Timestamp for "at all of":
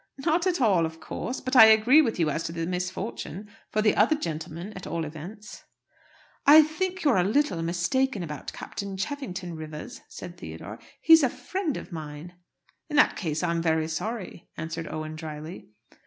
0.47-0.99